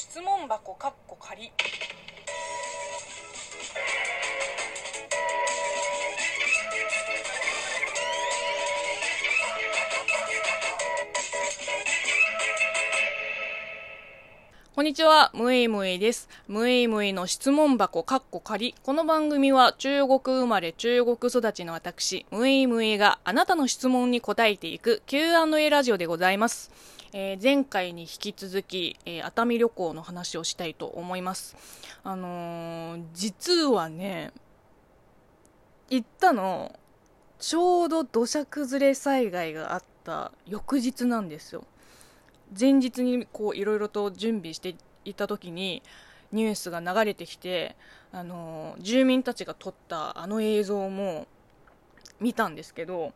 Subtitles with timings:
[0.00, 1.52] 質問箱かっこ仮。
[14.80, 16.30] こんにちは、むいむいです。
[16.48, 18.74] むいむいの質問箱かっこ仮。
[18.82, 26.70] この番組は中国生まれ中国育ちの私、むいむいがあなたの質問に答えていく Q&A ラジオでございます。
[27.12, 31.58] えー、前回に引き続き、えー、熱海旅行の話をしたいと思います。
[32.02, 34.32] あのー、実はね、
[35.90, 36.74] 行ったの、
[37.38, 41.64] ちょうど土砂崩れ災害があった翌日なんですよ。
[42.58, 45.82] 前日にこういろいろと準備していた時に
[46.32, 47.76] ニュースが流れてきて、
[48.12, 51.26] あの住民たちが撮ったあの映像も
[52.20, 53.12] 見たんですけど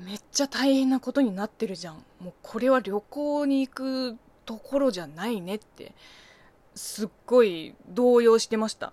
[0.00, 2.04] めっちゃ大変なことになってるじゃん。
[2.20, 5.92] もうこれは旅行に行くところじゃないねって
[6.74, 8.92] すっごい動揺してました。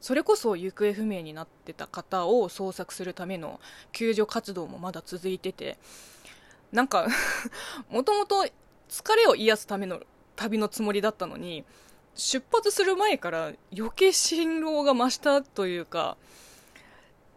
[0.00, 3.58] それこそ行方不明になってた方を捜索するための
[3.92, 5.78] 救助活動もまだ続いてて
[6.72, 7.06] なんか
[7.90, 8.46] もともと
[8.88, 10.00] 疲れを癒すための
[10.36, 11.64] 旅のつもりだったのに
[12.14, 16.16] 出発する前から余計辛労が増したというか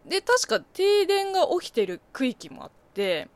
[0.06, 3.28] で確か停電が起きてる区域もあって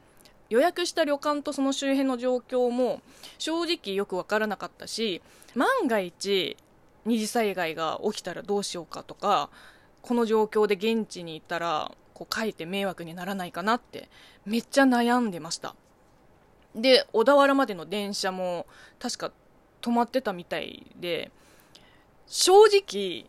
[0.49, 3.01] 予約した旅館とその周辺の状況も
[3.39, 5.21] 正直よく分からなかったし
[5.55, 6.57] 万が一
[7.05, 9.51] 二次災害が起きたらどうしようかとか
[10.03, 14.09] この状況で現地に行ったらこう書いて迷惑にならないかなって
[14.47, 15.75] めっちゃ悩んでました。
[16.75, 18.67] で小田原までの電車も
[18.99, 19.33] 確か
[19.81, 21.31] 止まってたみたいで
[22.27, 23.27] 正直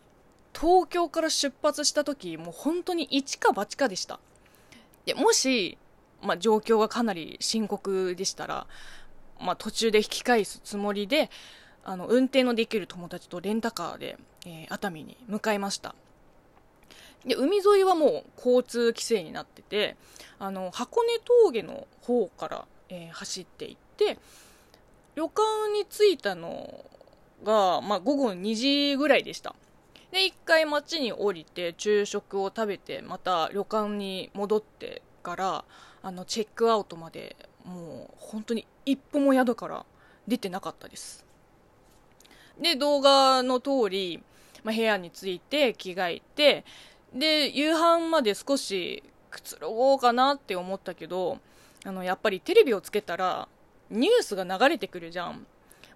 [0.58, 4.20] 東京から出発した時もう本当に一か八かでした。
[5.06, 5.78] でもし、
[6.22, 8.66] まあ、状況がかなり深刻でしたら、
[9.40, 11.30] まあ、途中で引き返すつもりで
[11.84, 15.94] あの運転のできる友達とレンタカーで、えー、熱海に向かいました。
[17.26, 19.96] で海沿いはもう交通規制になってて
[20.40, 24.18] あの箱根峠の方からえー、走っていって
[25.16, 25.42] 旅館
[25.74, 26.86] に着いたの
[27.44, 29.56] が、まあ、午後2時ぐらいでした。
[30.12, 35.66] で一回街に降りて昼食を食べてまた旅館に戻ってから
[36.02, 37.36] あのチェックアウトまで
[37.66, 39.86] もう本当に一歩も宿から
[40.28, 41.26] 出てなかったです。
[42.62, 44.24] で動画の通り、
[44.64, 46.64] まあ、部屋に着いて着替えて
[47.14, 51.40] で夕飯まで少しくつろごうかなって思ったけど
[51.86, 53.48] あの、やっぱりテレビをつけたら、
[53.90, 55.46] ニュースが流れてくるじゃん。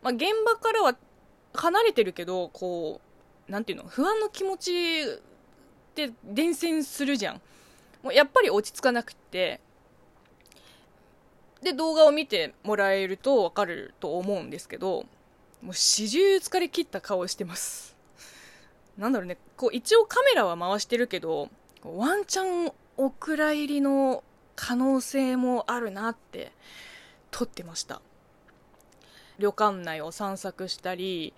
[0.01, 0.95] まあ、現場からは
[1.53, 3.01] 離れてるけど、こ
[3.47, 5.05] う、なんていうの、不安の気持ちっ
[5.95, 7.41] て伝染するじゃん。
[8.03, 9.59] もうやっぱり落ち着かなくって、
[11.61, 15.05] で、動画を見てもらえるとわかると思うんですけど、
[15.61, 17.97] もう始終疲れ切った顔してます。
[18.97, 21.49] なんだろうね、こう一応カメラは回してるけど、
[21.83, 24.23] ワンチャンお蔵入りの
[24.61, 26.51] 可能性もあるなって
[27.31, 28.01] 撮ってました。
[29.37, 31.33] 旅館内を散策したり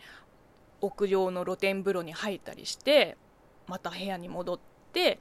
[0.82, 3.16] 屋上の露天風呂に入ったりして
[3.68, 4.60] また部屋に戻っ
[4.92, 5.20] て、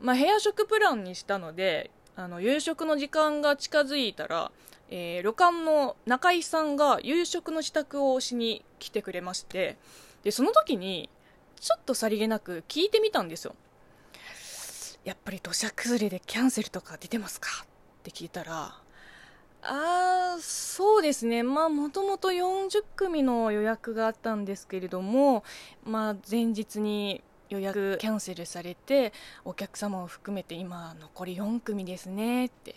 [0.00, 4.50] まあ、部屋食プランにしたのであの夕食の時間が近づいたら、
[4.88, 9.76] えー、旅館の中井さんが夕食の支度をしに来てくれまして
[10.22, 11.10] でその時に
[11.60, 13.54] ちょっとさりげなく聞いてみたんですよ。
[15.04, 17.48] やっぱり土砂崩れでキャンセルとか出てますか？
[17.64, 17.66] っ
[18.02, 18.76] て聞いたら、
[19.62, 21.42] あー、そうですね。
[21.42, 25.44] まあ、もともと40組の予約があったんですけれども、
[25.84, 29.12] まあ、前日に予約キャンセルされて、
[29.44, 32.74] お客様を含めて今、残り4組ですねって。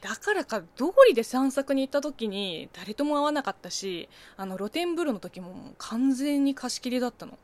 [0.00, 7.38] だからか、通りで散策に行った時に誰とも会わなかったし、あの、露天風呂の時も完全に貸し切りだったの。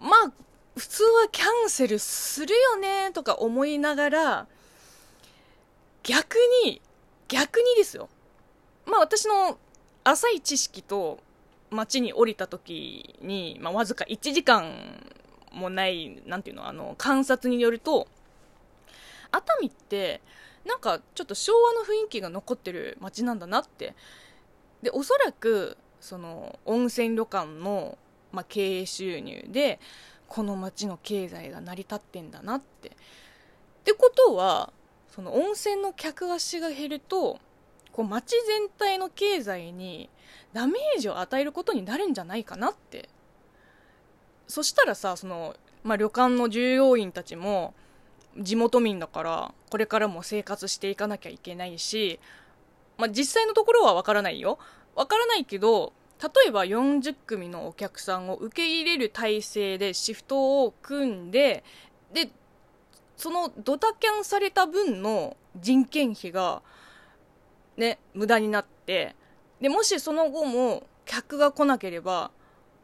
[0.00, 0.32] まあ、
[0.78, 4.46] 普通はキャンセルするよねとか思いながら、
[6.02, 6.80] 逆に、
[7.28, 8.08] 逆にですよ。
[8.86, 9.58] まあ私の
[10.04, 11.18] 浅い知識と
[11.70, 14.72] 街に降りた時に、まあわずか1時間
[15.52, 18.08] もない、なんていうの、あの、観察によると、
[19.30, 20.20] 熱海って、
[20.64, 23.94] なんかちょっと昭和の雰囲気が残ってる街なんだなって。
[24.82, 27.98] で、おそらく、その、温泉旅館の、
[28.32, 29.80] まあ、経営収入で、
[30.28, 32.90] この町の経済が成り立ってんだなって。
[32.90, 32.92] っ
[33.84, 34.72] てことは
[35.08, 37.38] その温泉の客足が減ると
[37.92, 40.08] こう町全体の経済に
[40.52, 43.08] ダメージを与えることになるんじゃないかなって
[44.46, 47.74] そしたらさその、まあ、旅館の従業員たちも
[48.38, 52.20] 地元民だからこれからも生活していかなきゃいけないし、
[52.98, 54.58] まあ、実際のところはわからないよ
[54.94, 55.92] わからないけど
[56.22, 61.64] 例えば40組のお客さんを受け入れる体制でシフトを組んで
[62.12, 62.30] で
[63.16, 66.62] そのドタキャンされた分の人件費が
[67.76, 69.14] ね無駄になって
[69.60, 72.30] でもしその後も客が来なければ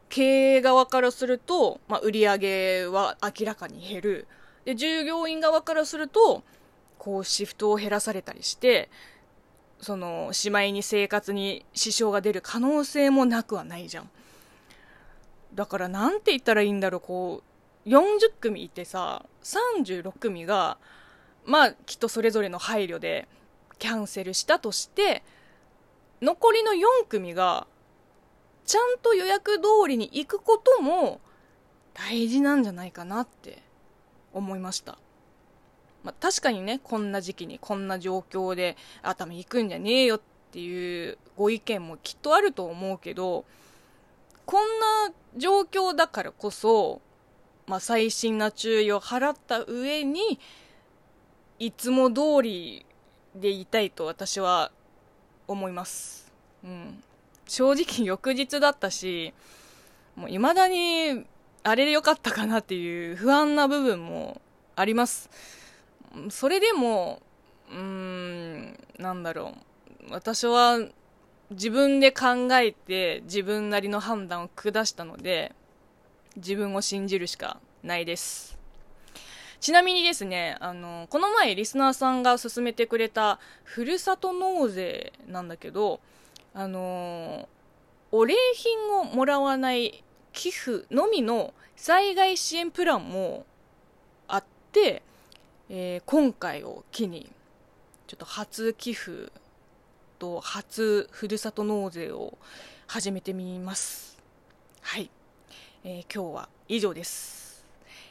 [0.09, 4.27] 経営側からすると、まあ、売り上げは明らかに減る。
[4.63, 6.43] で従業員側からすると
[6.97, 8.89] こうシフトを減らされたりして
[9.85, 14.09] そのしまいに生活に支障が出る可能性もなくはないじゃん
[15.53, 17.43] だからなんて言ったらいいんだろうこ
[17.85, 20.79] う40組いてさ36組が
[21.45, 23.27] まあきっとそれぞれの配慮で
[23.77, 25.21] キャンセルしたとして
[26.19, 27.67] 残りの4組が
[28.65, 31.21] ちゃんと予約通りに行くことも
[31.93, 33.61] 大事なんじゃないかなって
[34.33, 34.97] 思いました。
[36.05, 40.21] まあ、確かにね、こんな時期にこんな状況で熱海行くんじゃねえよっ
[40.51, 43.43] ていうご意見もきっとあると思うけど、
[44.45, 44.79] こん
[45.09, 47.01] な状況だからこそ、
[47.65, 50.39] まあ、細心な注意を払った上に、
[51.57, 52.85] いつも通り
[53.33, 54.71] でいたいと私は
[55.47, 56.31] 思います。
[56.63, 57.03] うん。
[57.47, 59.33] 正直翌日だったし、
[60.15, 61.25] もう未だに
[61.63, 64.39] あれでよかったかなっていう不安な部分も
[64.75, 65.31] あります。
[66.29, 67.21] それでも、
[67.71, 69.53] うん、なんだろ
[70.09, 70.11] う。
[70.11, 70.79] 私は
[71.49, 75.53] 自分で考えて自分なりの判断を下したので、
[76.35, 78.57] 自分を信じるしかないです。
[79.59, 85.99] ちなみにですね、あの、この前リスナーさんが勧めてくれたふるさと納税なんだけど、
[86.53, 87.49] あの
[88.11, 93.45] お礼品をもらわない寄付のみの災害支援プランも
[94.27, 95.01] あって、
[95.69, 97.31] えー、今回を機に
[98.07, 99.31] ちょっと初寄付
[100.19, 102.37] と初ふるさと納税を
[102.87, 104.17] 始めてみます
[104.81, 105.09] はい、
[105.83, 107.45] えー、今日は以上です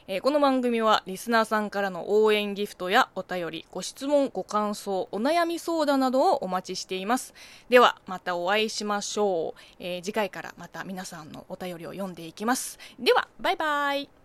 [0.06, 7.33] えー、この番組はリスナーさんからの応援ギフトやお便り、ご質問、ご感想、お悩み相談などをお待ちしています。
[7.71, 9.61] では、またお会いしましょう。
[9.79, 12.79] えー、次回からまた皆さんのお便りを読んでいきます。
[12.99, 14.24] では、バイバイ。